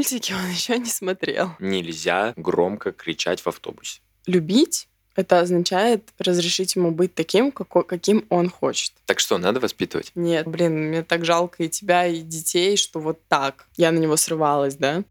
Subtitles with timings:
[0.00, 1.50] мультики он еще не смотрел.
[1.58, 4.00] Нельзя громко кричать в автобусе.
[4.26, 8.92] Любить это означает разрешить ему быть таким, како- каким он хочет.
[9.04, 10.12] Так что, надо воспитывать?
[10.14, 13.66] Нет, блин, мне так жалко и тебя, и детей, что вот так.
[13.76, 15.04] Я на него срывалась, да?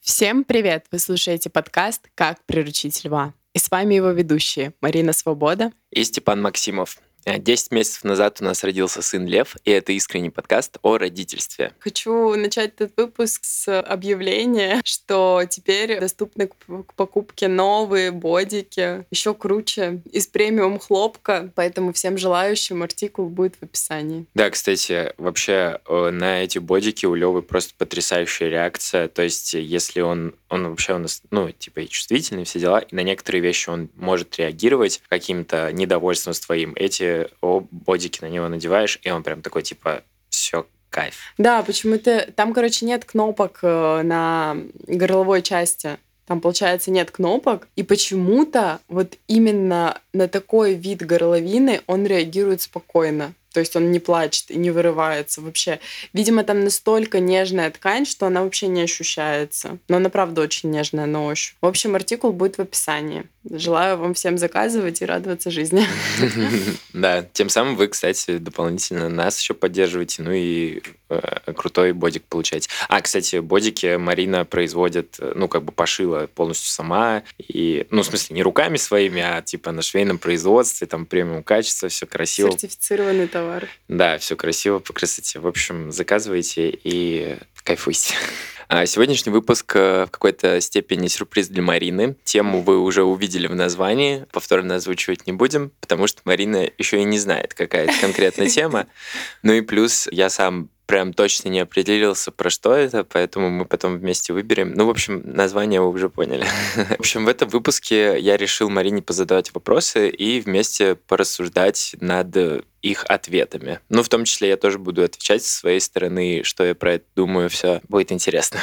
[0.00, 0.84] Всем привет!
[0.90, 3.32] Вы слушаете подкаст «Как приручить льва».
[3.56, 6.98] И с вами его ведущие Марина Свобода И Степан Максимов.
[7.26, 11.72] Э, Десять месяцев назад у нас родился сын Лев, и это искренний подкаст о родительстве.
[11.80, 19.34] Хочу начать этот выпуск с объявления, что теперь доступны к к покупке новые бодики, еще
[19.34, 24.26] круче, из премиум хлопка, поэтому всем желающим артикул будет в описании.
[24.34, 29.08] Да, кстати, вообще э, на эти бодики у Левы просто потрясающая реакция.
[29.08, 32.94] То есть, если он, он вообще у нас, ну, типа, и чувствительный, все дела, и
[32.94, 36.72] на некоторые вещи он может реагировать каким-то недовольством своим.
[36.76, 41.16] Эти о, бодики на него надеваешь, и он прям такой, типа, все, кайф.
[41.38, 45.98] Да, почему-то там, короче, нет кнопок э, на горловой части.
[46.26, 47.68] Там, получается, нет кнопок.
[47.76, 53.32] И почему-то вот именно на такой вид горловины он реагирует спокойно.
[53.56, 55.80] То есть он не плачет и не вырывается вообще.
[56.12, 59.78] Видимо, там настолько нежная ткань, что она вообще не ощущается.
[59.88, 61.56] Но она, правда, очень нежная на ощупь.
[61.62, 63.24] В общем, артикул будет в описании.
[63.48, 65.86] Желаю вам всем заказывать и радоваться жизни.
[66.92, 72.70] Да, тем самым вы, кстати, дополнительно нас еще поддерживаете, ну и э, крутой бодик получаете.
[72.88, 78.06] А, кстати, бодики Марина производит, э, ну, как бы пошила полностью сама, и, ну, в
[78.06, 82.50] смысле, не руками своими, а типа на швейном производстве, там премиум качество, все красиво.
[82.52, 83.45] Сертифицированный товар.
[83.88, 85.38] Да, все красиво по красоте.
[85.38, 88.14] В общем, заказывайте и кайфуйте.
[88.68, 92.16] А Сегодняшний выпуск э, в какой-то степени сюрприз для Марины.
[92.24, 97.04] Тему вы уже увидели в названии, повторно озвучивать не будем, потому что Марина еще и
[97.04, 98.88] не знает, какая это конкретная тема.
[99.44, 103.98] Ну и плюс я сам прям точно не определился, про что это, поэтому мы потом
[103.98, 104.72] вместе выберем.
[104.74, 106.46] Ну, в общем, название вы уже поняли.
[106.74, 113.04] В общем, в этом выпуске я решил Марине позадавать вопросы и вместе порассуждать над их
[113.08, 113.80] ответами.
[113.88, 117.04] Ну, в том числе я тоже буду отвечать со своей стороны, что я про это
[117.16, 118.60] думаю, все будет интересно.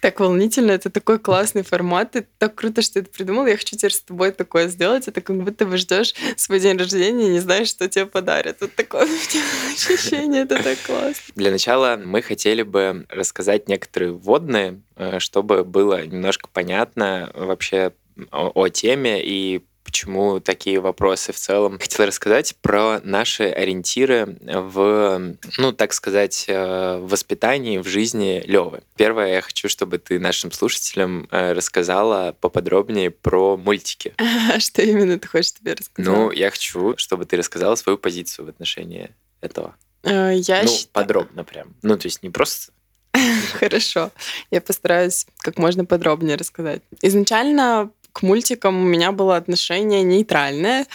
[0.00, 3.46] Так волнительно, это такой классный формат, и так круто, что ты это придумал.
[3.46, 5.08] Я хочу теперь с тобой такое сделать.
[5.08, 8.58] Это как будто вы ждешь свой день рождения и не знаешь, что тебе подарят.
[8.60, 9.02] Вот такое
[9.74, 11.22] ощущение, это так классно.
[11.34, 17.92] Для начала мы хотели бы рассказать некоторые вводные, э, чтобы было немножко понятно вообще
[18.30, 21.80] о, о теме и почему такие вопросы в целом.
[21.80, 28.82] Хотела рассказать про наши ориентиры в, ну, так сказать, э, воспитании, в жизни Левы.
[28.96, 34.14] Первое, я хочу, чтобы ты нашим слушателям э, рассказала поподробнее про мультики.
[34.18, 36.12] А что именно ты хочешь тебе рассказать?
[36.12, 39.74] Ну, я хочу, чтобы ты рассказала свою позицию в отношении этого.
[40.04, 41.74] Э, я ну, считаю- подробно прям.
[41.82, 42.70] Ну, то есть не просто
[43.58, 44.12] Хорошо.
[44.52, 46.82] Я постараюсь как можно подробнее рассказать.
[47.02, 50.86] Изначально к мультикам у меня было отношение нейтральное.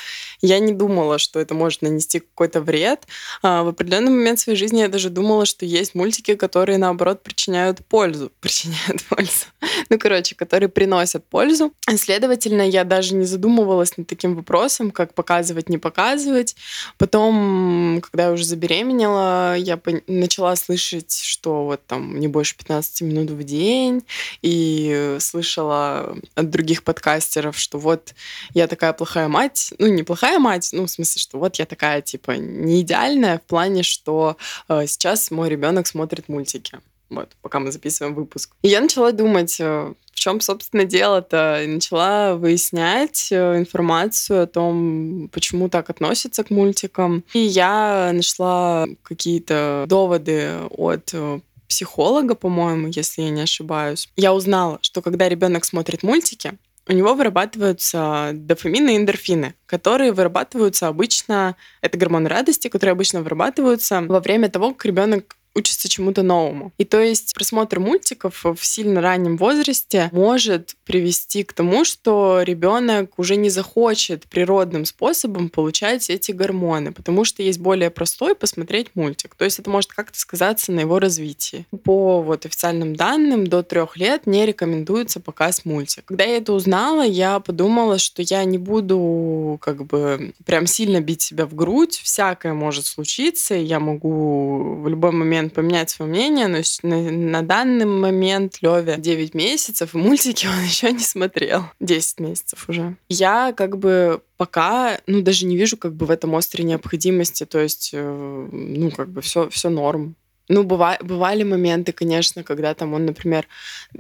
[0.42, 3.06] Я не думала, что это может нанести какой-то вред.
[3.42, 7.86] А в определенный момент своей жизни я даже думала, что есть мультики, которые, наоборот, причиняют
[7.86, 8.32] пользу.
[8.40, 9.46] Причиняют пользу.
[9.90, 11.74] Ну, короче, которые приносят пользу.
[11.96, 16.56] Следовательно, я даже не задумывалась над таким вопросом, как показывать, не показывать.
[16.98, 23.32] Потом, когда я уже забеременела, я начала слышать, что вот там не больше 15 минут
[23.32, 24.04] в день,
[24.42, 28.14] и слышала от других подкастеров, что вот
[28.54, 32.02] я такая плохая мать, ну не плохая мать, ну в смысле, что вот я такая
[32.02, 36.80] типа не идеальная в плане, что э, сейчас мой ребенок смотрит мультики.
[37.10, 38.52] Вот, пока мы записываем выпуск.
[38.64, 45.30] И я начала думать, э, в чем, собственно, дело-то, начала выяснять э, информацию о том,
[45.32, 47.24] почему так относятся к мультикам.
[47.34, 54.10] И я нашла какие-то доводы от э, психолога, по-моему, если я не ошибаюсь.
[54.16, 56.54] Я узнала, что когда ребенок смотрит мультики,
[56.88, 64.02] у него вырабатываются дофамины и эндорфины, которые вырабатываются обычно, это гормоны радости, которые обычно вырабатываются
[64.02, 66.74] во время того, как ребенок учится чему-то новому.
[66.78, 73.18] И то есть просмотр мультиков в сильно раннем возрасте может привести к тому, что ребенок
[73.18, 79.36] уже не захочет природным способом получать эти гормоны, потому что есть более простой посмотреть мультик.
[79.36, 81.66] То есть это может как-то сказаться на его развитии.
[81.84, 86.04] По вот официальным данным до трех лет не рекомендуется показ мультик.
[86.06, 91.22] Когда я это узнала, я подумала, что я не буду как бы прям сильно бить
[91.22, 92.02] себя в грудь.
[92.04, 97.42] Всякое может случиться, я могу в любой момент момент поменять свое мнение, но на, на
[97.42, 101.66] данный момент Леве 9 месяцев, и мультики он еще не смотрел.
[101.80, 102.96] 10 месяцев уже.
[103.10, 107.60] Я как бы пока, ну, даже не вижу как бы в этом острой необходимости, то
[107.60, 110.16] есть, э, ну, как бы все, все норм.
[110.48, 113.48] Ну, быва, бывали моменты, конечно, когда там он, например,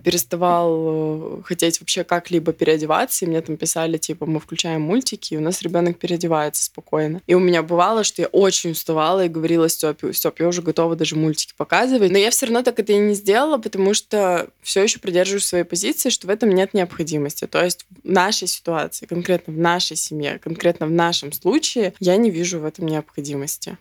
[0.03, 5.37] переставал э, хотеть вообще как-либо переодеваться, и мне там писали, типа, мы включаем мультики, и
[5.37, 7.21] у нас ребенок переодевается спокойно.
[7.25, 10.95] И у меня бывало, что я очень уставала и говорила Степе, Степ, я уже готова
[10.95, 12.11] даже мультики показывать.
[12.11, 15.63] Но я все равно так это и не сделала, потому что все еще придерживаюсь своей
[15.63, 17.47] позиции, что в этом нет необходимости.
[17.47, 22.29] То есть в нашей ситуации, конкретно в нашей семье, конкретно в нашем случае, я не
[22.29, 23.77] вижу в этом необходимости.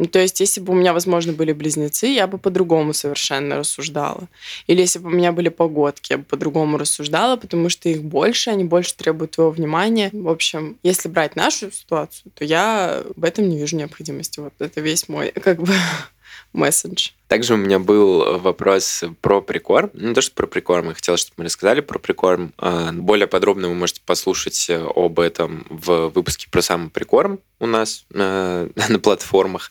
[0.00, 4.28] Ну, то есть, если бы у меня, возможно, были близнецы, я бы по-другому совершенно рассуждала.
[4.66, 8.48] Или если бы у меня были погодки, я бы по-другому рассуждала, потому что их больше,
[8.48, 10.08] они больше требуют твоего внимания.
[10.14, 14.40] В общем, если брать нашу ситуацию, то я в этом не вижу необходимости.
[14.40, 15.74] Вот это весь мой, как бы,
[16.54, 17.10] месседж.
[17.30, 19.90] Также у меня был вопрос про прикорм.
[19.94, 22.52] Ну, не то, что про прикорм, я хотел, чтобы мы рассказали про прикорм.
[22.58, 27.66] А, более подробно вы можете послушать э, об этом в выпуске про самый прикорм у
[27.66, 29.70] нас на, на платформах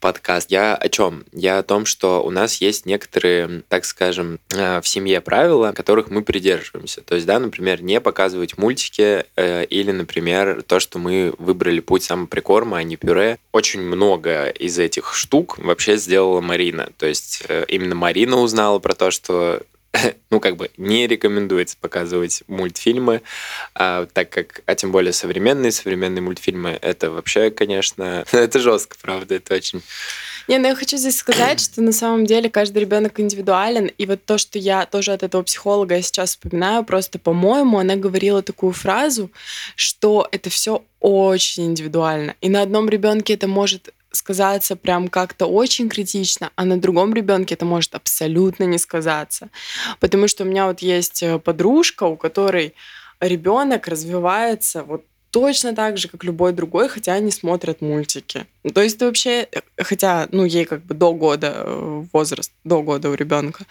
[0.00, 0.50] подкаст.
[0.50, 1.24] Я о чем?
[1.32, 6.10] Я о том, что у нас есть некоторые, так скажем, э, в семье правила, которых
[6.10, 7.02] мы придерживаемся.
[7.02, 12.04] То есть, да, например, не показывать мультики э, или, например, то, что мы выбрали путь
[12.04, 13.38] самоприкорма, а не пюре.
[13.52, 16.88] Очень много из этих штук вообще сделала Марина.
[16.96, 19.62] То есть э, именно Марина узнала про то, что
[20.30, 23.22] ну, как бы не рекомендуется показывать мультфильмы,
[23.74, 29.36] а, так как, а тем более современные, современные мультфильмы, это вообще, конечно, это жестко, правда,
[29.36, 29.82] это очень...
[30.46, 34.26] Не, ну я хочу здесь сказать, что на самом деле каждый ребенок индивидуален, и вот
[34.26, 39.30] то, что я тоже от этого психолога сейчас вспоминаю, просто, по-моему, она говорила такую фразу,
[39.74, 45.88] что это все очень индивидуально, и на одном ребенке это может сказаться прям как-то очень
[45.88, 49.50] критично, а на другом ребенке это может абсолютно не сказаться.
[50.00, 52.74] Потому что у меня вот есть э, подружка, у которой
[53.20, 58.46] ребенок развивается вот точно так же, как любой другой, хотя они смотрят мультики.
[58.62, 62.82] Ну, то есть ты вообще, хотя, ну, ей как бы до года э, возраст, до
[62.82, 63.66] года у ребенка,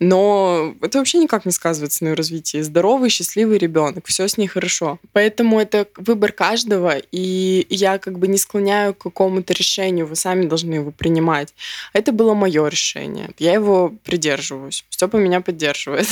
[0.00, 2.60] но это вообще никак не сказывается на ее развитии.
[2.62, 4.98] Здоровый, счастливый ребенок, все с ней хорошо.
[5.12, 10.46] Поэтому это выбор каждого, и я как бы не склоняю к какому-то решению, вы сами
[10.46, 11.54] должны его принимать.
[11.92, 13.30] Это было мое решение.
[13.38, 14.84] Я его придерживаюсь.
[14.90, 16.08] Степа меня поддерживает.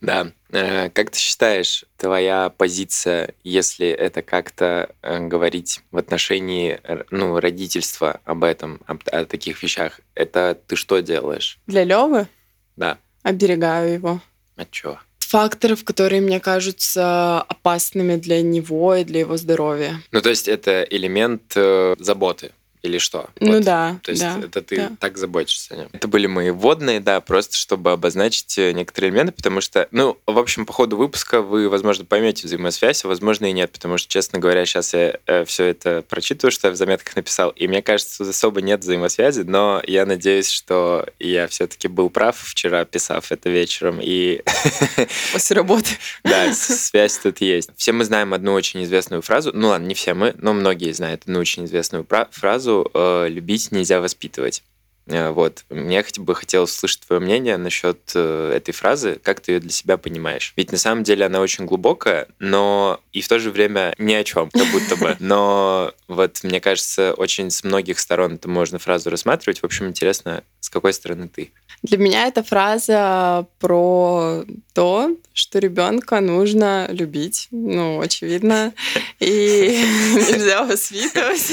[0.00, 0.30] Да.
[0.54, 6.80] Э, как ты считаешь, твоя позиция, если это как-то говорить в отношении
[7.10, 11.58] ну, родительства об этом, об, о таких вещах, это ты что делаешь?
[11.66, 12.28] Для Левы?
[12.76, 12.98] Да.
[13.24, 14.20] Оберегаю его.
[14.56, 15.00] От чего?
[15.18, 20.00] Факторов, которые мне кажутся опасными для него и для его здоровья.
[20.12, 22.52] Ну, то есть это элемент э, заботы
[22.84, 23.30] или что?
[23.40, 23.64] Ну вот.
[23.64, 23.98] да.
[24.02, 24.92] То есть да, это ты да.
[25.00, 25.88] так заботишься о нем.
[25.92, 30.38] Это были мои вводные, да, просто чтобы обозначить э, некоторые элементы, потому что, ну, в
[30.38, 34.38] общем, по ходу выпуска вы, возможно, поймете взаимосвязь, а возможно и нет, потому что, честно
[34.38, 38.18] говоря, сейчас я э, все это прочитываю, что я в заметках написал, и мне кажется,
[38.18, 43.48] тут особо нет взаимосвязи, но я надеюсь, что я все-таки был прав вчера, писав это
[43.48, 44.42] вечером, и...
[45.32, 45.88] После работы.
[46.22, 47.70] Да, связь тут есть.
[47.78, 51.22] Все мы знаем одну очень известную фразу, ну ладно, не все мы, но многие знают
[51.22, 54.62] одну очень известную фразу, э, любить нельзя воспитывать.
[55.06, 55.64] Э, вот.
[55.70, 59.70] Мне хотя бы хотелось услышать твое мнение насчет э, этой фразы, как ты ее для
[59.70, 60.52] себя понимаешь.
[60.56, 64.24] Ведь на самом деле она очень глубокая, но и в то же время ни о
[64.24, 65.16] чем, как будто бы.
[65.18, 69.60] Но вот мне кажется, очень с многих сторон это можно фразу рассматривать.
[69.60, 71.52] В общем, интересно, с какой стороны ты?
[71.82, 78.72] Для меня эта фраза про то, что ребенка нужно любить, ну, очевидно,
[79.20, 79.78] и
[80.14, 81.52] нельзя воспитывать.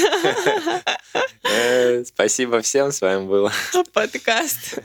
[2.04, 3.50] Спасибо всем, с вами был
[3.92, 4.78] подкаст.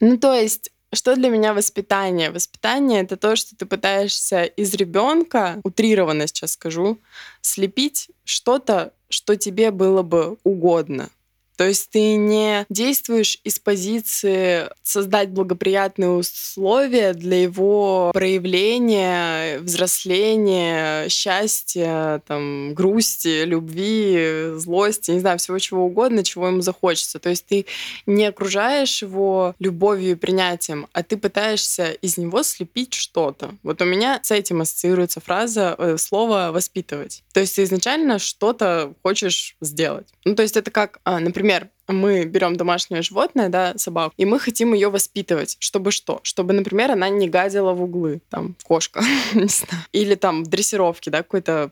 [0.00, 2.30] Ну, то есть что для меня воспитание?
[2.30, 7.00] Воспитание это то, что ты пытаешься из ребенка, утрированно сейчас скажу,
[7.40, 11.10] слепить что-то, что тебе было бы угодно.
[11.56, 22.22] То есть ты не действуешь из позиции создать благоприятные условия для его проявления, взросления, счастья,
[22.26, 27.18] там, грусти, любви, злости, не знаю, всего чего угодно, чего ему захочется.
[27.18, 27.66] То есть ты
[28.06, 33.54] не окружаешь его любовью и принятием, а ты пытаешься из него слепить что-то.
[33.62, 37.22] Вот у меня с этим ассоциируется фраза, э, слово «воспитывать».
[37.32, 40.06] То есть ты изначально что-то хочешь сделать.
[40.24, 44.24] Ну, то есть это как, а, например, например, мы берем домашнее животное, да, собаку, и
[44.24, 45.56] мы хотим ее воспитывать.
[45.60, 46.20] Чтобы что?
[46.22, 49.02] Чтобы, например, она не гадила в углы, там, кошка,
[49.34, 49.84] не знаю.
[49.92, 51.70] Или там в дрессировке, да, какой-то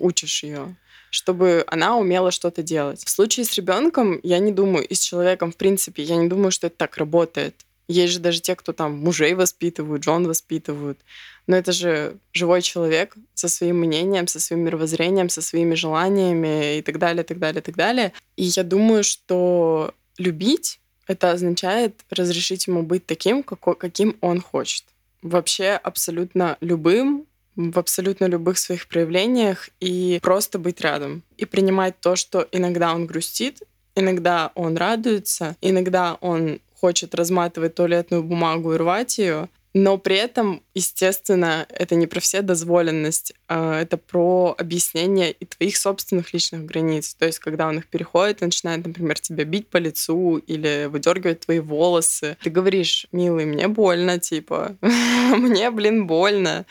[0.00, 0.76] учишь ее
[1.10, 3.04] чтобы она умела что-то делать.
[3.04, 6.50] В случае с ребенком я не думаю, и с человеком, в принципе, я не думаю,
[6.50, 7.54] что это так работает.
[7.88, 10.98] Есть же даже те, кто там мужей воспитывают, жен воспитывают.
[11.46, 16.82] Но это же живой человек со своим мнением, со своим мировоззрением, со своими желаниями и
[16.82, 18.12] так далее, так далее, так далее.
[18.36, 24.84] И я думаю, что любить это означает разрешить ему быть таким, каким он хочет.
[25.22, 27.26] Вообще абсолютно любым,
[27.56, 31.22] в абсолютно любых своих проявлениях и просто быть рядом.
[31.36, 33.62] И принимать то, что иногда он грустит,
[33.94, 40.62] иногда он радуется, иногда он хочет разматывать туалетную бумагу и рвать ее, но при этом,
[40.74, 47.14] естественно, это не про все дозволенность, а это про объяснение и твоих собственных личных границ.
[47.14, 51.60] То есть, когда он их переходит начинает, например, тебя бить по лицу или выдергивать твои
[51.60, 56.66] волосы, ты говоришь, милый, мне больно, типа, мне, блин, больно.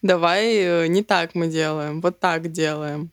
[0.00, 3.10] Давай э, не так мы делаем, вот так делаем.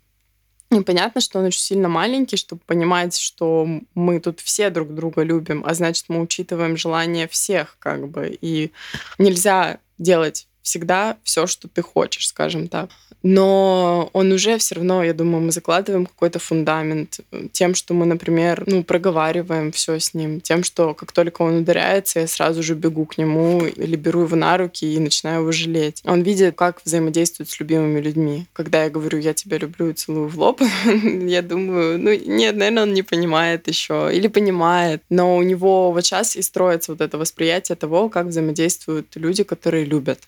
[0.71, 5.23] И понятно, что он очень сильно маленький, чтобы понимать, что мы тут все друг друга
[5.23, 8.37] любим, а значит, мы учитываем желания всех, как бы.
[8.41, 8.71] И
[9.17, 12.89] нельзя делать всегда все, что ты хочешь, скажем так
[13.23, 17.19] но он уже все равно, я думаю, мы закладываем какой-то фундамент
[17.51, 22.19] тем, что мы, например, ну, проговариваем все с ним, тем, что как только он ударяется,
[22.19, 26.01] я сразу же бегу к нему или беру его на руки и начинаю его жалеть.
[26.05, 28.45] Он видит, как взаимодействует с любимыми людьми.
[28.53, 30.61] Когда я говорю, я тебя люблю и целую в лоб,
[31.03, 36.05] я думаю, ну, нет, наверное, он не понимает еще или понимает, но у него вот
[36.05, 40.19] сейчас и строится вот это восприятие того, как взаимодействуют люди, которые любят.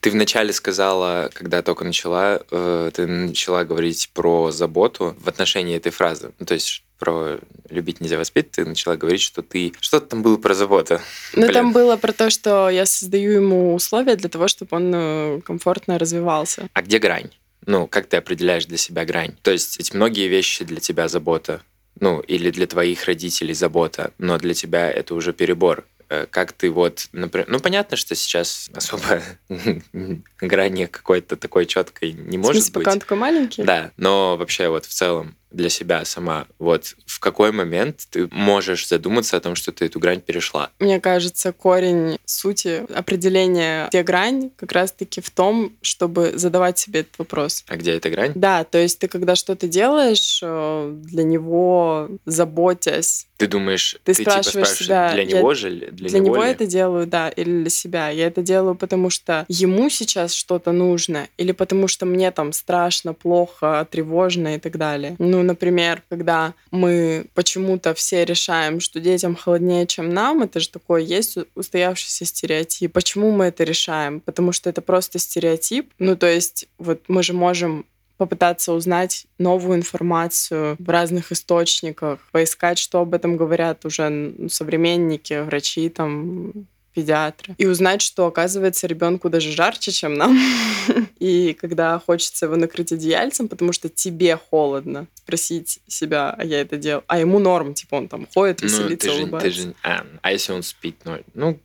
[0.00, 5.92] Ты вначале сказала, когда только начала, э, ты начала говорить про заботу в отношении этой
[5.92, 6.32] фразы.
[6.38, 9.72] Ну, то есть про любить нельзя воспитать, ты начала говорить, что ты...
[9.80, 11.00] Что-то там было про заботу.
[11.34, 15.40] Ну, там было про то, что я создаю ему условия для того, чтобы он э,
[15.44, 16.68] комфортно развивался.
[16.72, 17.30] А где грань?
[17.66, 19.34] Ну, как ты определяешь для себя грань?
[19.42, 21.62] То есть эти многие вещи для тебя забота,
[21.98, 25.84] ну, или для твоих родителей забота, но для тебя это уже перебор.
[26.08, 29.22] Э, как ты вот, например, ну понятно, что сейчас особо
[30.40, 32.84] грани какой-то такой четкой не может смысле, быть.
[32.84, 33.62] пока он такой маленький?
[33.62, 38.88] Да, но вообще вот в целом для себя сама, вот в какой момент ты можешь
[38.88, 40.70] задуматься о том, что ты эту грань перешла?
[40.78, 47.18] Мне кажется, корень сути определения, где грань, как раз-таки в том, чтобы задавать себе этот
[47.18, 47.64] вопрос.
[47.68, 48.32] А где эта грань?
[48.34, 54.22] Да, то есть ты когда что-то делаешь, э, для него заботясь, ты думаешь, ты, ты
[54.22, 56.50] спрашиваешь, типа спрашиваешь себя, для него же, для, для него, него ли?
[56.52, 58.08] это делаю, да, или для себя.
[58.08, 63.14] Я это делаю, потому что ему сейчас что-то нужно, или потому что мне там страшно,
[63.14, 65.16] плохо, тревожно и так далее.
[65.18, 71.04] Ну, например, когда мы почему-то все решаем, что детям холоднее, чем нам, это же такой
[71.04, 72.92] есть устоявшийся стереотип.
[72.92, 74.20] Почему мы это решаем?
[74.20, 75.92] Потому что это просто стереотип.
[75.98, 82.78] Ну, то есть вот мы же можем попытаться узнать новую информацию в разных источниках, поискать,
[82.78, 86.52] что об этом говорят уже современники, врачи, там,
[86.94, 87.54] педиатры.
[87.58, 90.38] И узнать, что, оказывается, ребенку даже жарче, чем нам.
[91.18, 96.76] И когда хочется его накрыть одеяльцем, потому что тебе холодно, спросить себя, а я это
[96.76, 99.50] делал, а ему норм, типа он там ходит, веселится, ну, ты улыбается.
[99.50, 100.96] Же, ты же, а, а если он спит?
[101.04, 101.58] Ну, ну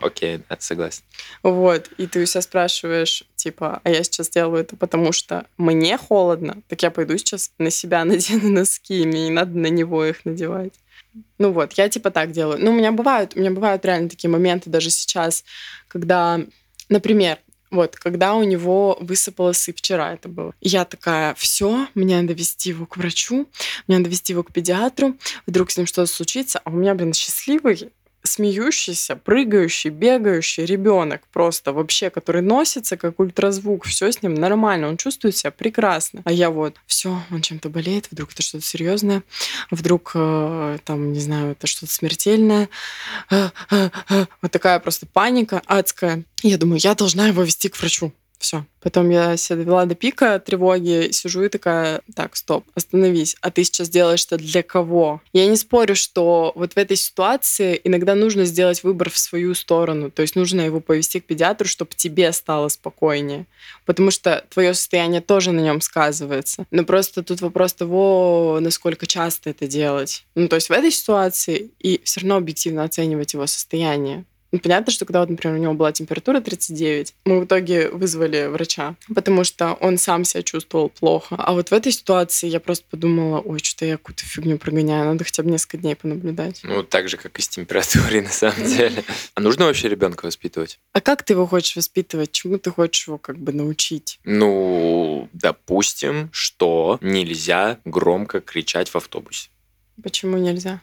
[0.00, 1.02] окей, да, согласен.
[1.42, 5.96] Вот, и ты у себя спрашиваешь, типа, а я сейчас делаю это потому, что мне
[5.96, 10.24] холодно, так я пойду сейчас на себя надену носки, мне не надо на него их
[10.24, 10.72] надевать.
[11.38, 12.58] Ну вот, я типа так делаю.
[12.62, 15.44] Ну, у меня бывают, у меня бывают реально такие моменты даже сейчас,
[15.88, 16.40] когда,
[16.88, 17.38] например,
[17.70, 20.54] вот, когда у него высыпала сыпь, вчера это было.
[20.60, 23.48] я такая, все, мне надо вести его к врачу,
[23.86, 27.12] мне надо вести его к педиатру, вдруг с ним что-то случится, а у меня, блин,
[27.12, 27.90] счастливый
[28.26, 34.96] смеющийся, прыгающий, бегающий ребенок просто вообще, который носится как ультразвук, все с ним нормально, он
[34.96, 36.22] чувствует себя прекрасно.
[36.24, 39.22] А я вот, все, он чем-то болеет, вдруг это что-то серьезное,
[39.70, 42.68] вдруг э, там, не знаю, это что-то смертельное.
[43.30, 43.90] Э, э.
[44.42, 46.24] Вот такая просто паника адская.
[46.42, 48.12] Я думаю, я должна его вести к врачу.
[48.38, 48.64] Все.
[48.80, 53.36] Потом я довела до пика тревоги, сижу и такая, так, стоп, остановись.
[53.40, 55.20] А ты сейчас делаешь это для кого?
[55.32, 60.10] Я не спорю, что вот в этой ситуации иногда нужно сделать выбор в свою сторону.
[60.10, 63.46] То есть нужно его повести к педиатру, чтобы тебе стало спокойнее.
[63.86, 66.66] Потому что твое состояние тоже на нем сказывается.
[66.70, 70.24] Но просто тут вопрос того, насколько часто это делать.
[70.34, 74.24] Ну, то есть в этой ситуации и все равно объективно оценивать его состояние.
[74.52, 78.46] Ну, понятно, что когда, вот, например, у него была температура 39, мы в итоге вызвали
[78.46, 81.36] врача, потому что он сам себя чувствовал плохо.
[81.38, 85.24] А вот в этой ситуации я просто подумала, ой, что-то я какую-то фигню прогоняю, надо
[85.24, 86.60] хотя бы несколько дней понаблюдать.
[86.62, 89.04] Ну, так же, как и с температурой, на самом деле.
[89.34, 90.78] А нужно вообще ребенка воспитывать?
[90.92, 92.32] А как ты его хочешь воспитывать?
[92.32, 94.20] Чему ты хочешь его как бы научить?
[94.24, 99.50] Ну, допустим, что нельзя громко кричать в автобусе.
[100.02, 100.80] Почему нельзя?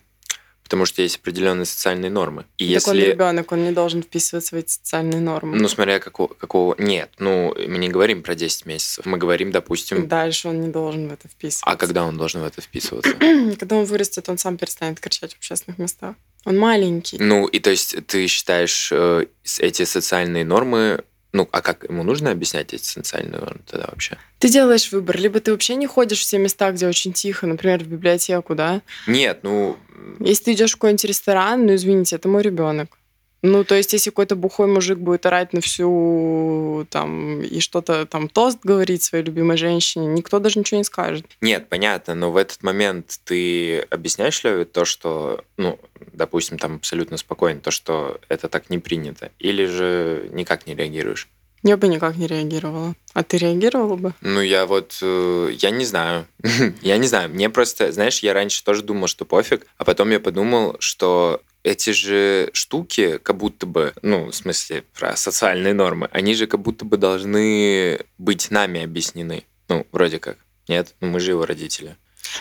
[0.73, 2.47] Потому что есть определенные социальные нормы.
[2.57, 3.11] И так он если...
[3.11, 5.55] ребенок, он не должен вписываться в эти социальные нормы.
[5.55, 6.73] Ну, смотря какого, какого...
[6.79, 9.05] Нет, ну, мы не говорим про 10 месяцев.
[9.05, 10.07] Мы говорим, допустим...
[10.07, 11.69] Дальше он не должен в это вписываться.
[11.69, 13.13] А когда он должен в это вписываться?
[13.59, 16.15] Когда он вырастет, он сам перестанет кричать в общественных местах.
[16.43, 17.19] Он маленький.
[17.19, 19.27] Ну, и то есть ты считаешь э,
[19.59, 21.03] эти социальные нормы...
[21.33, 22.73] Ну, а как ему нужно объяснять
[23.39, 24.17] нормы тогда вообще?
[24.37, 25.17] Ты делаешь выбор.
[25.17, 28.81] Либо ты вообще не ходишь в все места, где очень тихо, например, в библиотеку, да?
[29.07, 29.77] Нет, ну...
[30.19, 32.97] Если ты идешь в какой-нибудь ресторан, ну извините, это мой ребенок.
[33.43, 38.29] Ну, то есть, если какой-то бухой мужик будет орать на всю там и что-то там
[38.29, 41.25] тост говорить своей любимой женщине, никто даже ничего не скажет.
[41.41, 45.77] Нет, понятно, но в этот момент ты объясняешь Леве то, что, ну,
[46.13, 51.27] допустим, там абсолютно спокойно, то, что это так не принято, или же никак не реагируешь?
[51.63, 52.93] Я бы никак не реагировала.
[53.13, 54.13] А ты реагировала бы?
[54.21, 56.27] Ну, я вот, э, я не знаю.
[56.81, 57.29] я не знаю.
[57.29, 61.91] Мне просто, знаешь, я раньше тоже думал, что пофиг, а потом я подумал, что эти
[61.91, 66.85] же штуки, как будто бы, ну, в смысле, про социальные нормы, они же как будто
[66.85, 69.45] бы должны быть нами объяснены.
[69.69, 70.37] Ну, вроде как.
[70.67, 70.93] Нет?
[70.99, 71.95] Ну, мы же его родители.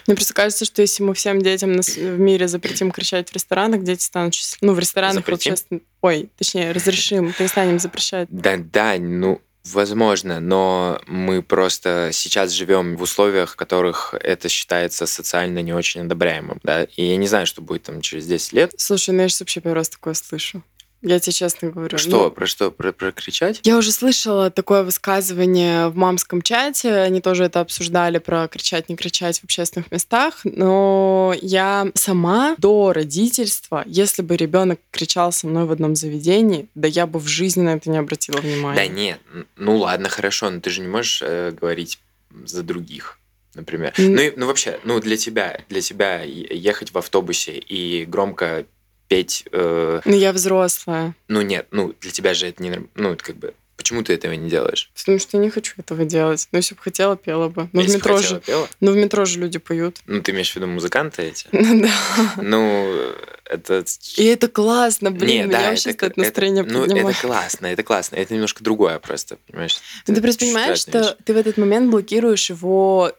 [0.07, 4.03] Мне просто кажется, что если мы всем детям в мире запретим кричать в ресторанах, дети
[4.03, 4.71] станут счастливы.
[4.73, 5.53] Ну, в ресторанах Запретим?
[5.53, 5.81] общественно...
[6.01, 8.29] Ой, точнее, разрешим, перестанем запрещать.
[8.31, 15.07] Да, да, ну, возможно, но мы просто сейчас живем в условиях, в которых это считается
[15.07, 18.73] социально не очень одобряемым, да, и я не знаю, что будет там через 10 лет.
[18.77, 20.63] Слушай, ну я сейчас вообще первый раз такое слышу.
[21.03, 21.99] Я тебе честно говорю.
[21.99, 23.61] Что, Ну, про что, про, про кричать?
[23.65, 28.97] Я уже слышала такое высказывание в мамском чате, они тоже это обсуждали про кричать, не
[28.97, 35.65] кричать в общественных местах, но я сама до родительства, если бы ребенок кричал со мной
[35.65, 38.77] в одном заведении, да я бы в жизни на это не обратила внимания.
[38.77, 39.21] Да нет,
[39.57, 41.99] ну ладно, хорошо, но ты же не можешь э, говорить
[42.45, 43.19] за других,
[43.55, 43.93] например.
[43.99, 44.15] М.
[44.15, 48.65] Ну, и- ну вообще, ну для тебя, для тебя ехать в автобусе и громко
[49.13, 53.23] петь, э, Но я взрослая, ну нет, ну для тебя же это не, ну это
[53.23, 54.91] как бы, почему ты этого не делаешь?
[54.97, 56.49] потому что я не хочу этого делать.
[56.53, 57.69] Но если бы хотела, пела бы.
[57.73, 58.69] Но Если в метро хотела, же, пела?
[58.81, 59.99] ну в метро же люди поют.
[60.07, 61.47] Ну, ты имеешь в виду музыканты эти?
[61.53, 61.93] Ну да.
[62.41, 63.13] Ну,
[63.45, 63.85] это...
[64.17, 67.67] И это классно, блин, Не, меня да, вообще это, стоит настроение это, ну, это классно,
[67.67, 68.17] это классно.
[68.17, 69.77] Это немножко другое просто, понимаешь?
[70.07, 73.13] Ну, ты Это просто понимаешь, что ты в этот момент блокируешь его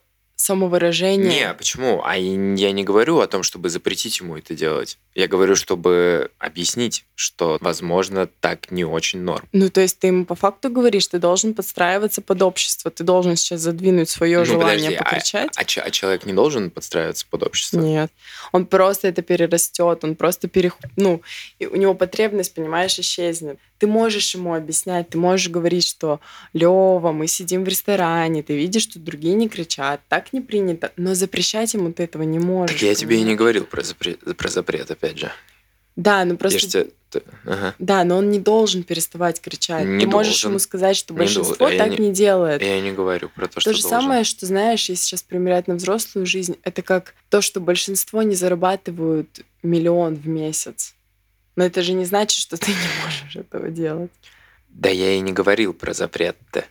[0.44, 1.30] самовыражение.
[1.48, 2.02] Не, почему?
[2.04, 4.98] А я не говорю о том, чтобы запретить ему это делать.
[5.16, 9.48] Я говорю, чтобы объяснить, что, возможно, так не очень норм.
[9.54, 13.36] Ну, то есть ты ему по факту говоришь, ты должен подстраиваться под общество, ты должен
[13.36, 15.52] сейчас задвинуть свое Ну, желание подожди, а- покричать.
[15.56, 17.80] А, че- а человек не должен подстраиваться под общество?
[17.80, 18.12] Нет.
[18.52, 20.78] Он просто это перерастет, он просто перех...
[20.96, 21.22] Ну,
[21.60, 23.60] и у него потребность, понимаешь, исчезнет.
[23.84, 26.22] Ты можешь ему объяснять, ты можешь говорить, что
[26.54, 31.16] Лева, мы сидим в ресторане, ты видишь, что другие не кричат, так не принято, но
[31.16, 32.78] запрещать ему ты этого не можешь.
[32.80, 35.32] Так я тебе и не говорил про запрет, про запрет опять же.
[35.98, 36.88] Да, ну просто...
[37.10, 37.76] ты- ага.
[37.78, 39.86] Да, но он не должен переставать кричать.
[39.86, 40.52] Не ты можешь должен.
[40.52, 41.66] ему сказать, что Не большинство.
[41.66, 42.62] А я так не- не делает.
[42.62, 44.00] Я не говорю про то, То что же должен.
[44.00, 48.36] самое, что, знаешь, если сейчас примерять на взрослую жизнь, это как то, что большинство не
[48.36, 50.96] зарабатывают миллион в месяц.
[51.56, 54.12] Но это же не значит, что ты не можешь этого делать.
[54.70, 56.66] Да я и не говорил про запрет-то.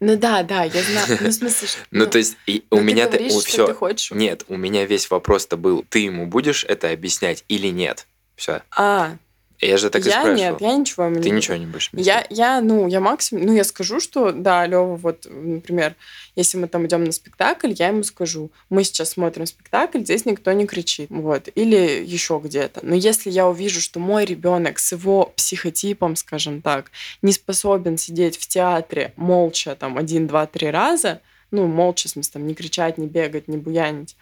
[0.00, 1.18] Ну да, да, я знаю.
[1.20, 1.80] Ну, в смысле, что...
[1.90, 4.10] Ну, то есть и ну, у ты меня говоришь, что ты хочешь.
[4.12, 8.06] Нет, у меня весь вопрос-то был, ты ему будешь это объяснять или нет?
[8.36, 8.62] Все.
[8.70, 9.16] А,
[9.60, 10.36] Я же так и я спрашивал.
[10.36, 12.26] нет, я ничего не Ты ничего не будешь Я, объяснять?
[12.30, 15.96] я, ну, я максимум, ну, я скажу, что, да, Лева, вот, например,
[16.36, 20.52] если мы там идем на спектакль, я ему скажу, мы сейчас смотрим спектакль, здесь никто
[20.52, 22.80] не кричит, вот, или еще где-то.
[22.84, 26.92] Но если я увижу, что мой ребенок с его психотипом, скажем так,
[27.22, 32.32] не способен сидеть в театре молча там один, два, три раза, ну, молча, в смысле,
[32.34, 34.14] там, не кричать, не бегать, не буянить,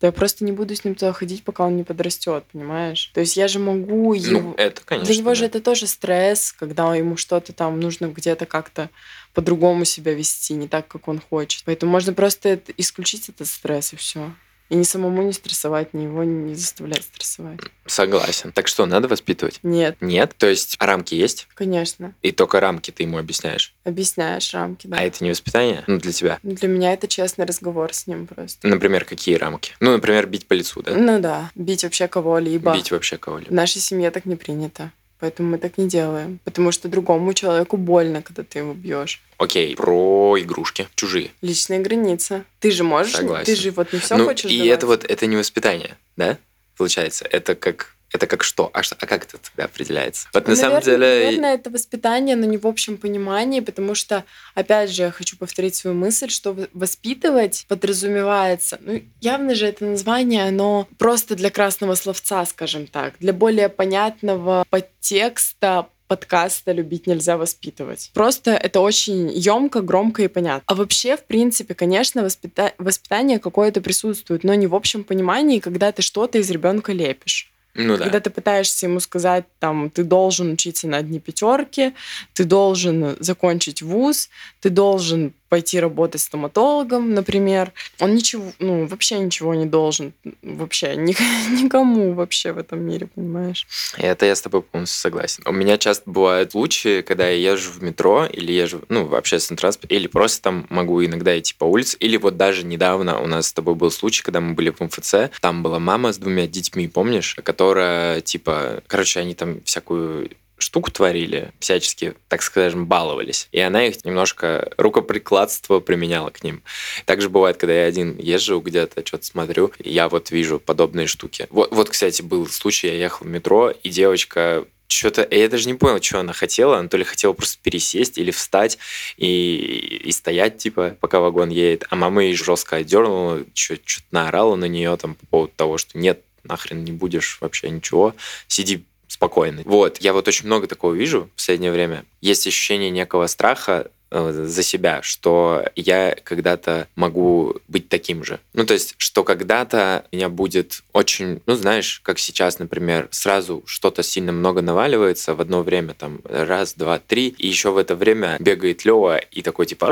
[0.00, 3.10] то я просто не буду с ним туда ходить, пока он не подрастет, понимаешь?
[3.14, 4.40] То есть я же могу его...
[4.40, 5.12] Ну, это, конечно.
[5.12, 5.46] Для него же да.
[5.46, 8.90] это тоже стресс, когда ему что-то там нужно где-то как-то
[9.34, 11.62] по-другому себя вести, не так, как он хочет.
[11.64, 14.32] Поэтому можно просто исключить этот стресс и все.
[14.68, 17.60] И ни самому не стрессовать, ни его не заставлять стрессовать.
[17.86, 18.52] Согласен.
[18.52, 19.60] Так что, надо воспитывать?
[19.62, 20.34] Нет, Нет?
[20.36, 21.48] То есть а рамки есть?
[21.54, 22.14] конечно.
[22.22, 23.74] И только рамки ты ему объясняешь?
[23.84, 24.98] Объясняешь рамки, да.
[24.98, 25.84] А это не воспитание?
[25.86, 26.38] Ну, для тебя?
[26.42, 28.66] Для меня это честный разговор с ним просто.
[28.68, 29.72] Например, какие рамки?
[29.80, 30.94] Ну, например, бить по лицу, да?
[30.94, 32.74] Ну да, бить вообще кого-либо.
[32.74, 33.54] Бить вообще В кого-либо.
[33.54, 34.92] нашей семье так не принято.
[35.20, 36.38] Поэтому мы так не делаем.
[36.44, 39.20] Потому что другому человеку больно, когда ты его бьешь.
[39.36, 41.30] Окей, про игрушки чужие.
[41.42, 42.44] Личная граница.
[42.60, 43.46] Ты же можешь, Согласен.
[43.46, 44.72] ты же вот не все ну, хочешь и давать.
[44.72, 46.38] это вот, это не воспитание, да?
[46.76, 48.70] Получается, это как это как что?
[48.72, 48.96] А, что?
[48.98, 50.28] а как это тогда определяется?
[50.32, 51.24] Вот на Ну, самом наверное, деле...
[51.26, 55.74] Наверное, это воспитание, но не в общем понимании, потому что, опять же, я хочу повторить
[55.74, 62.44] свою мысль, что воспитывать подразумевается, ну, явно же это название, оно просто для красного словца,
[62.46, 68.10] скажем так, для более понятного подтекста подкаста «Любить нельзя воспитывать».
[68.14, 70.62] Просто это очень емко, громко и понятно.
[70.66, 75.92] А вообще, в принципе, конечно, воспита- воспитание какое-то присутствует, но не в общем понимании, когда
[75.92, 77.52] ты что-то из ребенка лепишь.
[77.80, 78.04] Ну да.
[78.04, 81.94] Когда ты пытаешься ему сказать, там, ты должен учиться на одни пятерки,
[82.34, 87.72] ты должен закончить вуз, ты должен пойти работать стоматологом, например.
[87.98, 90.12] Он ничего, ну, вообще ничего не должен.
[90.42, 91.16] Вообще, ни-
[91.62, 93.66] никому вообще в этом мире, понимаешь?
[93.96, 95.42] Это я с тобой полностью согласен.
[95.46, 99.58] У меня часто бывают случаи, когда я езжу в метро или езжу, ну, в общественном
[99.58, 103.48] транспорте, или просто там могу иногда идти по улице, или вот даже недавно у нас
[103.48, 106.88] с тобой был случай, когда мы были в МФЦ, там была мама с двумя детьми,
[106.88, 113.48] помнишь, которая, типа, короче, они там всякую штуку творили, всячески, так скажем, баловались.
[113.52, 116.62] И она их немножко рукоприкладство применяла к ним.
[117.06, 121.46] Также бывает, когда я один езжу где-то, что-то смотрю, и я вот вижу подобные штуки.
[121.50, 125.74] Вот, вот, кстати, был случай, я ехал в метро, и девочка что-то, я даже не
[125.74, 126.78] понял, что она хотела.
[126.78, 128.78] Она то ли хотела просто пересесть или встать
[129.16, 131.84] и, и стоять, типа, пока вагон едет.
[131.90, 136.22] А мама ей жестко отдернула, что-то наорала на нее там по поводу того, что нет,
[136.42, 138.14] нахрен не будешь вообще ничего,
[138.48, 138.84] сиди
[139.18, 139.62] спокойно.
[139.64, 142.04] Вот, я вот очень много такого вижу в последнее время.
[142.20, 148.40] Есть ощущение некого страха за себя, что я когда-то могу быть таким же.
[148.54, 154.02] Ну, то есть, что когда-то меня будет очень, ну, знаешь, как сейчас, например, сразу что-то
[154.02, 158.36] сильно много наваливается в одно время, там, раз, два, три, и еще в это время
[158.40, 159.88] бегает Лева и такой, типа,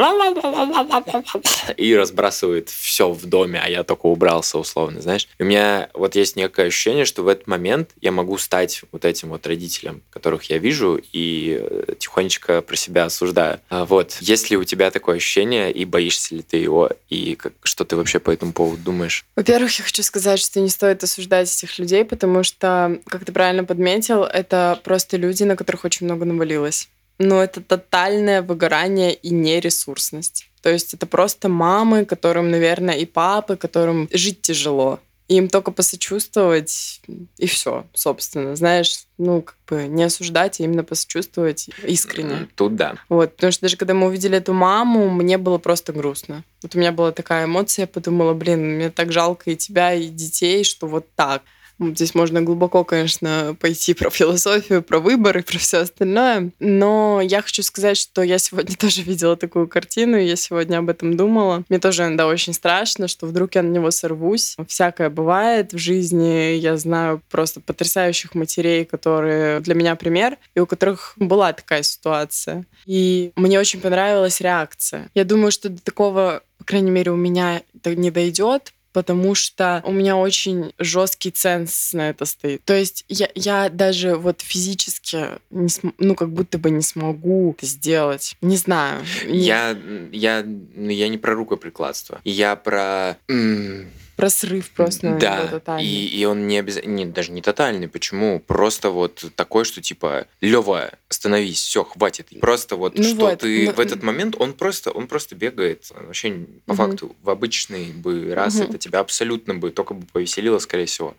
[1.76, 5.28] и разбрасывает все в доме, а я только убрался, условно, знаешь.
[5.38, 9.04] И у меня вот есть некое ощущение, что в этот момент я могу стать вот
[9.04, 13.60] этим вот родителем, которых я вижу, и э, тихонечко про себя осуждаю.
[13.68, 14.18] А Вот.
[14.20, 17.96] Есть ли у тебя такое ощущение, и боишься ли ты его, и как, что ты
[17.96, 19.24] вообще по этому поводу думаешь?
[19.34, 23.64] Во-первых, я хочу сказать, что не стоит осуждать этих людей, потому что, как ты правильно
[23.64, 26.88] подметил, это просто люди, на которых очень много навалилось.
[27.18, 30.48] Но это тотальное выгорание и нересурсность.
[30.62, 35.00] То есть это просто мамы, которым, наверное, и папы, которым жить тяжело.
[35.28, 37.00] Им только посочувствовать,
[37.36, 38.54] и все, собственно.
[38.54, 42.48] Знаешь, ну, как бы не осуждать, а именно посочувствовать искренне.
[42.54, 42.94] Тут да.
[43.08, 46.44] Вот, потому что даже когда мы увидели эту маму, мне было просто грустно.
[46.62, 50.06] Вот у меня была такая эмоция, я подумала, блин, мне так жалко и тебя, и
[50.06, 51.42] детей, что вот так.
[51.78, 56.50] Здесь можно глубоко, конечно, пойти про философию, про выборы, про все остальное.
[56.58, 60.88] Но я хочу сказать, что я сегодня тоже видела такую картину, и я сегодня об
[60.88, 61.64] этом думала.
[61.68, 64.56] Мне тоже иногда очень страшно, что вдруг я на него сорвусь.
[64.66, 66.56] Всякое бывает в жизни.
[66.56, 72.64] Я знаю просто потрясающих матерей, которые для меня пример, и у которых была такая ситуация.
[72.86, 75.10] И мне очень понравилась реакция.
[75.14, 79.82] Я думаю, что до такого, по крайней мере, у меня это не дойдет, потому что
[79.84, 82.64] у меня очень жесткий ценз на это стоит.
[82.64, 87.54] То есть я, я даже вот физически, не см- ну, как будто бы не смогу
[87.58, 88.36] это сделать.
[88.40, 89.04] Не знаю.
[89.26, 89.76] Я,
[90.12, 92.22] я, ну, я не про рукоприкладство.
[92.24, 93.18] Я про...
[93.28, 95.84] м, Про срыв просто да, тотальный.
[95.84, 97.86] и, и он не обязательно, нет, даже не тотальный.
[97.86, 98.40] Почему?
[98.40, 102.28] Просто вот такой, что типа, Лева, остановись, все, хватит.
[102.40, 105.90] Просто вот, Ну что вот, ты ну, в этот момент, он просто, он просто бегает,
[105.94, 106.76] вообще по Мгм.
[106.76, 108.70] факту, в обычный бы раз Мгм.
[108.70, 111.14] это тебя абсолютно бы только бы повеселило, скорее всего.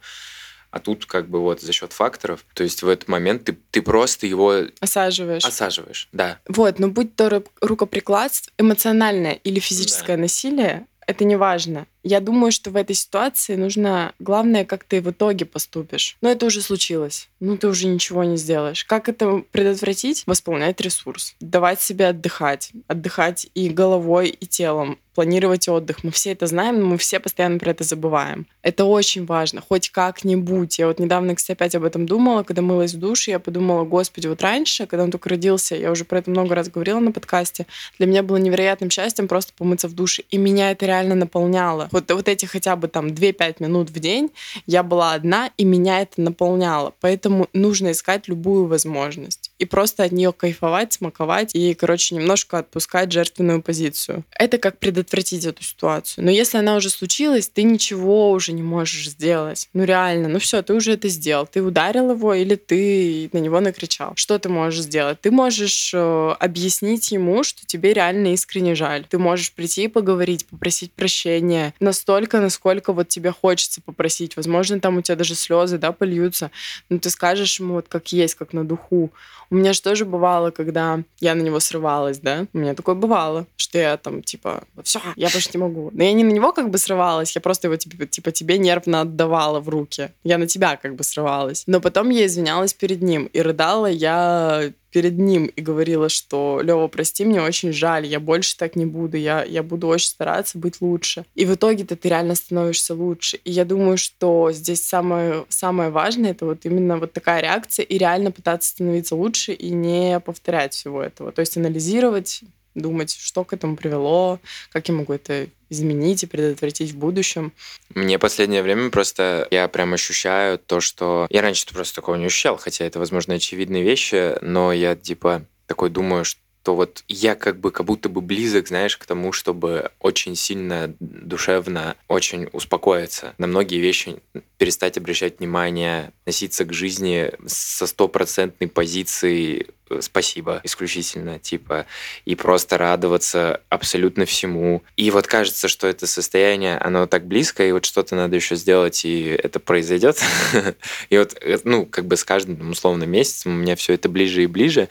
[0.72, 3.82] А тут как бы вот за счет факторов, то есть в этот момент ты, ты
[3.82, 5.46] просто его Осаживаешь.
[5.46, 6.40] осаживаешь, да.
[6.48, 11.88] Вот, но будь то ру- рукоприкладство, эмоциональное или физическое насилие, это не важно.
[12.04, 16.18] Я думаю, что в этой ситуации нужно, главное, как ты в итоге поступишь.
[16.22, 17.30] Но это уже случилось.
[17.40, 18.86] Ну, ты уже ничего не сделаешь.
[18.86, 20.24] Как это предотвратить?
[20.26, 21.36] Восполнять ресурс.
[21.40, 22.72] Давать себе отдыхать.
[22.88, 24.98] Отдыхать и головой, и телом.
[25.14, 26.04] Планировать отдых.
[26.04, 28.46] Мы все это знаем, но мы все постоянно про это забываем.
[28.62, 29.62] Это очень важно.
[29.62, 30.78] Хоть как-нибудь.
[30.78, 34.28] Я вот недавно, кстати, опять об этом думала, когда мылась в душе, я подумала, господи,
[34.28, 37.66] вот раньше, когда он только родился, я уже про это много раз говорила на подкасте,
[37.98, 40.24] для меня было невероятным счастьем просто помыться в душе.
[40.30, 41.90] И меня это реально наполняло.
[41.98, 44.30] Вот, вот эти хотя бы там 2-5 минут в день
[44.68, 46.94] я была одна, и меня это наполняло.
[47.02, 49.47] Поэтому нужно искать любую возможность.
[49.60, 54.24] И просто от нее кайфовать, смаковать и, короче, немножко отпускать жертвенную позицию.
[54.32, 56.26] Это как предотвратить эту ситуацию.
[56.26, 59.70] Но если она уже случилась, ты ничего уже не можешь сделать.
[59.74, 61.48] Ну реально, ну все, ты уже это сделал.
[61.48, 64.14] Ты ударил его или ты на него накричал.
[64.16, 65.20] Что ты можешь сделать?
[65.22, 69.06] Ты можешь э, объяснить ему, что тебе реально искренне жаль.
[69.10, 74.36] Ты можешь прийти и поговорить, попросить прощения настолько, насколько вот тебе хочется попросить.
[74.36, 76.52] Возможно, там у тебя даже слезы, да, польются.
[76.90, 79.12] Но ты скажешь ему вот как есть, как на духу.
[79.50, 83.46] У меня же тоже бывало, когда я на него срывалась, да, у меня такое бывало,
[83.56, 85.90] что я там, типа, все, я больше не могу.
[85.94, 89.02] Но я не на него как бы срывалась, я просто его, типа, типа тебе нервно
[89.02, 90.12] отдавала в руки.
[90.24, 91.64] Я на тебя как бы срывалась.
[91.68, 96.88] Но потом я извинялась перед ним, и рыдала я перед ним и говорила, что Лева,
[96.88, 100.82] прости, мне очень жаль, я больше так не буду, я, я буду очень стараться быть
[100.82, 101.26] лучше.
[101.36, 103.38] И в итоге-то ты реально становишься лучше.
[103.44, 107.98] И я думаю, что здесь самое, самое важное это вот именно вот такая реакция и
[107.98, 111.32] реально пытаться становиться лучше и не повторять всего этого.
[111.32, 112.42] То есть анализировать,
[112.78, 114.40] думать, что к этому привело,
[114.72, 117.52] как я могу это изменить и предотвратить в будущем.
[117.94, 122.58] Мне последнее время просто я прям ощущаю то, что я раньше просто такого не ощущал,
[122.58, 127.62] хотя это, возможно, очевидные вещи, но я типа такой думаю, что то вот я как
[127.62, 133.48] бы как будто бы близок, знаешь, к тому, чтобы очень сильно душевно, очень успокоиться, на
[133.48, 134.18] многие вещи
[134.58, 141.86] перестать обращать внимание, относиться к жизни со стопроцентной позиции Э, спасибо исключительно, типа,
[142.26, 144.84] и просто радоваться абсолютно всему.
[144.96, 149.06] И вот кажется, что это состояние, оно так близко, и вот что-то надо еще сделать,
[149.06, 150.22] и это произойдет.
[151.10, 154.44] И вот, э, ну, как бы с каждым, условно, месяцем у меня все это ближе
[154.44, 154.90] и ближе.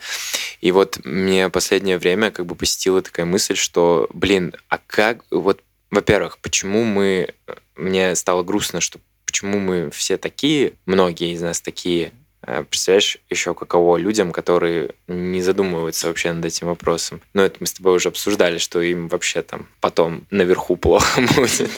[0.61, 5.61] И вот мне последнее время как бы посетила такая мысль, что, блин, а как, вот,
[5.91, 11.61] во-первых, почему мы, э, мне стало грустно, что почему мы все такие, многие из нас
[11.61, 17.21] такие, представляешь, еще каково людям, которые не задумываются вообще над этим вопросом.
[17.33, 21.69] Но это мы с тобой уже обсуждали, что им вообще там потом наверху плохо будет,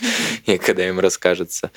[0.46, 1.72] и когда им расскажется.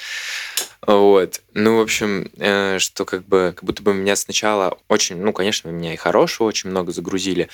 [0.85, 1.41] Вот.
[1.55, 5.69] Ну, в общем, э, что как бы, как будто бы меня сначала очень, ну, конечно,
[5.69, 7.49] меня и хорошего очень много загрузили,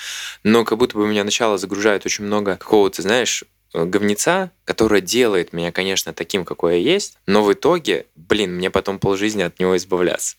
[0.45, 5.53] но как будто бы меня сначала загружают очень много какого-то, знаешь, Э, говнеца, которая делает
[5.53, 9.77] меня, конечно, таким, какой я есть, но в итоге, блин, мне потом полжизни от него
[9.77, 10.37] избавляться.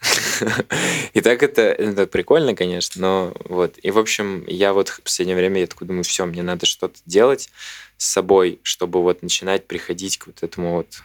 [1.13, 3.75] И так это, это прикольно, конечно, но вот.
[3.81, 6.99] И, в общем, я вот в последнее время, я такой думаю, все, мне надо что-то
[7.05, 7.49] делать
[7.97, 11.03] с собой, чтобы вот начинать приходить к вот этому вот,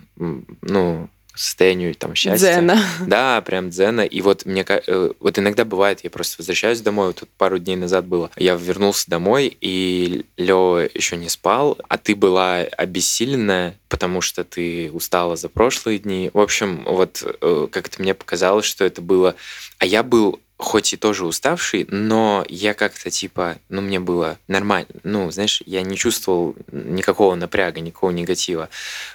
[0.63, 2.55] ну, состоянию там счастья.
[2.55, 2.79] Дзена.
[3.07, 4.03] Да, прям дзена.
[4.03, 7.77] И вот мне э, вот иногда бывает, я просто возвращаюсь домой, вот тут пару дней
[7.77, 14.21] назад было, я вернулся домой, и Лева еще не спал, а ты была обессиленная, потому
[14.21, 16.31] что ты устала за прошлые дни.
[16.33, 19.35] В общем, вот э, как-то мне показалось, что это было...
[19.79, 24.89] А я был хоть и тоже уставший, но я как-то типа, ну, мне было нормально.
[25.03, 28.69] Ну, знаешь, я не чувствовал никакого напряга, никакого негатива.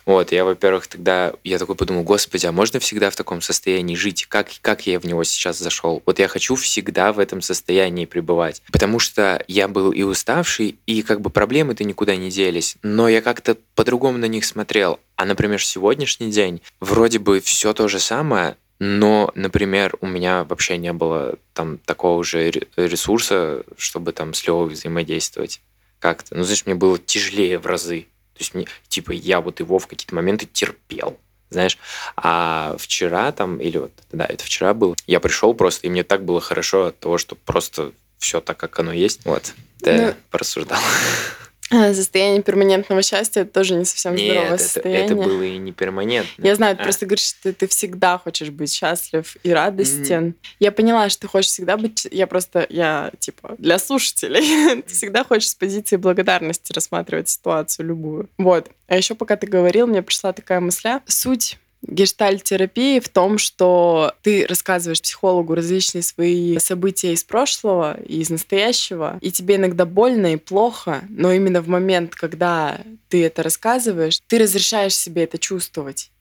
[0.06, 4.26] Вот, я, во-первых, тогда, я такой подумал, господи, а можно всегда в таком состоянии жить?
[4.26, 6.04] Как, как я в него сейчас зашел?
[6.06, 8.62] Вот я хочу всегда в этом состоянии пребывать.
[8.72, 12.76] Потому что я был и уставший, и как бы проблемы-то никуда не делись.
[12.84, 15.00] Но я как-то по-другому на них смотрел.
[15.16, 20.78] А, например, сегодняшний день вроде бы все то же самое, но, например, у меня вообще
[20.78, 25.62] не было там такого же ресурса, чтобы там с Левой взаимодействовать
[26.00, 26.36] как-то.
[26.36, 28.08] Ну, знаешь, мне было тяжелее в разы.
[28.34, 31.18] То есть, мне, типа, я вот его в какие-то моменты терпел
[31.50, 31.78] знаешь.
[32.16, 36.24] А вчера там, или вот, да, это вчера было, я пришел просто, и мне так
[36.24, 39.26] было хорошо от того, что просто все так, как оно есть.
[39.26, 40.80] Вот, ты ну, порассуждал.
[41.72, 45.06] А, состояние перманентного счастья это тоже не совсем Нет, здоровое это, состояние.
[45.06, 46.46] это было и не перманентно.
[46.46, 46.84] Я знаю, ты а.
[46.84, 50.30] просто говоришь, что ты всегда хочешь быть счастлив и радостен.
[50.30, 50.34] Mm.
[50.60, 52.08] Я поняла, что ты хочешь всегда быть...
[52.12, 54.82] Я просто, я типа для слушателей.
[54.88, 58.30] ты всегда хочешь с позиции благодарности рассматривать ситуацию любую.
[58.38, 58.70] Вот.
[58.88, 61.02] А еще пока ты говорил, мне пришла такая мысля.
[61.06, 68.30] Суть гештальт-терапии в том, что ты рассказываешь психологу различные свои события из прошлого и из
[68.30, 74.20] настоящего, и тебе иногда больно и плохо, но именно в момент, когда ты это рассказываешь,
[74.28, 76.12] ты разрешаешь себе это чувствовать,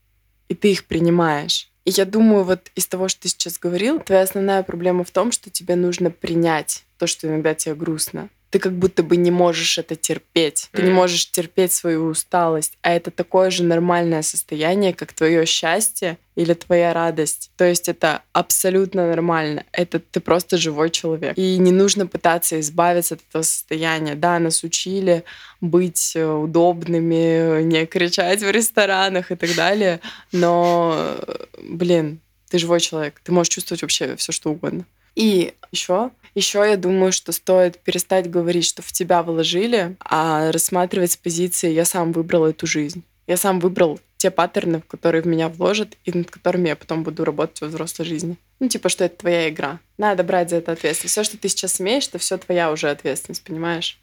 [0.49, 1.71] и ты их принимаешь.
[1.85, 5.33] И я думаю, вот из того, что ты сейчас говорил, твоя основная проблема в том,
[5.33, 9.79] что тебе нужно принять то, что иногда тебе грустно ты как будто бы не можешь
[9.79, 10.69] это терпеть.
[10.73, 10.85] Ты mm.
[10.87, 12.79] не можешь терпеть свою усталость.
[12.83, 17.51] А это такое же нормальное состояние, как твое счастье или твоя радость.
[17.57, 19.65] То есть это абсолютно нормально.
[19.73, 21.37] Это ты просто живой человек.
[21.37, 24.15] И не нужно пытаться избавиться от этого состояния.
[24.15, 25.25] Да, нас учили
[25.61, 30.01] быть э, удобными, не кричать в ресторанах и так далее.
[30.33, 31.17] Но,
[31.63, 33.21] блин, ты живой человек.
[33.23, 34.87] Ты можешь чувствовать вообще все, что угодно.
[35.15, 41.13] И еще еще я думаю, что стоит перестать говорить, что в тебя вложили, а рассматривать
[41.13, 43.03] с позиции «я сам выбрал эту жизнь».
[43.27, 47.25] Я сам выбрал те паттерны, которые в меня вложат, и над которыми я потом буду
[47.25, 48.37] работать во взрослой жизни.
[48.59, 49.81] Ну, типа, что это твоя игра.
[49.99, 51.13] Надо брать за это ответственность.
[51.13, 54.01] Все, что ты сейчас имеешь, это все твоя уже ответственность, понимаешь?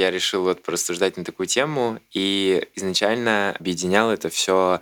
[0.00, 4.80] Я решил вот порассуждать на такую тему, и изначально объединял это все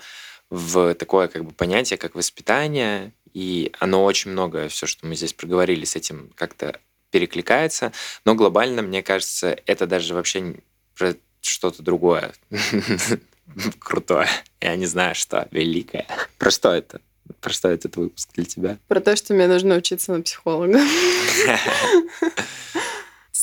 [0.49, 5.33] в такое как бы понятие, как воспитание, и оно очень много, все, что мы здесь
[5.33, 6.79] проговорили, с этим как-то
[7.11, 7.93] перекликается,
[8.25, 10.55] но глобально, мне кажется, это даже вообще
[10.97, 12.33] про что-то другое,
[13.81, 14.29] крутое,
[14.61, 16.07] я не знаю, что, великое.
[16.39, 17.01] Про что это?
[17.41, 18.79] Про что этот выпуск для тебя?
[18.87, 20.79] Про то, что мне нужно учиться на психолога.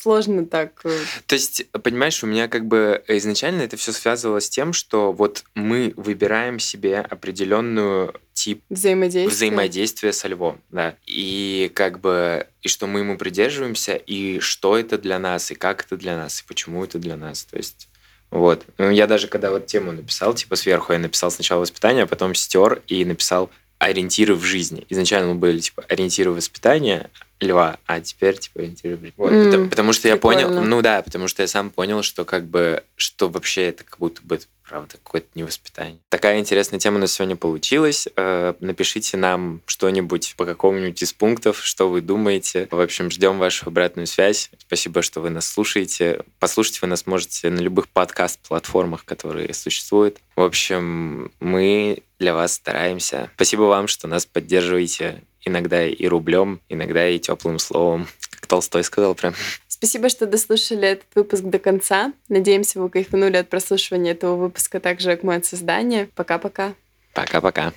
[0.05, 0.81] сложно так.
[0.83, 5.11] Э, то есть, понимаешь, у меня как бы изначально это все связывалось с тем, что
[5.11, 9.35] вот мы выбираем себе определенную тип взаимодействия.
[9.35, 10.95] взаимодействия со львом, да.
[11.07, 15.85] И как бы и что мы ему придерживаемся, и что это для нас, и как
[15.85, 17.45] это для нас, и почему это для нас.
[17.45, 17.89] То есть
[18.29, 18.63] вот.
[18.77, 22.35] Ну, я даже когда вот тему написал, типа сверху я написал сначала воспитание, а потом
[22.35, 24.85] стер и написал ориентиры в жизни.
[24.89, 29.93] Изначально мы были типа ориентиры воспитания, льва, а теперь типа ориентиры вот, mm, потому, потому
[29.93, 30.39] что прикольно.
[30.39, 33.83] я понял, ну да, потому что я сам понял, что как бы, что вообще это
[33.83, 35.99] как будто бы правда какое-то невоспитание.
[36.09, 38.07] Такая интересная тема у нас сегодня получилась.
[38.15, 42.67] Э, напишите нам что-нибудь по какому-нибудь из пунктов, что вы думаете.
[42.71, 44.49] В общем, ждем вашу обратную связь.
[44.57, 46.23] Спасибо, что вы нас слушаете.
[46.39, 50.17] Послушать вы нас можете на любых подкаст-платформах, которые существуют.
[50.35, 53.29] В общем, мы для вас стараемся.
[53.35, 59.15] Спасибо вам, что нас поддерживаете иногда и рублем, иногда и теплым словом, как Толстой сказал
[59.15, 59.33] прям.
[59.67, 62.13] Спасибо, что дослушали этот выпуск до конца.
[62.29, 66.09] Надеемся, вы кайфанули от прослушивания этого выпуска так же, как мы от создания.
[66.15, 66.73] Пока-пока.
[67.13, 67.73] Пока-пока.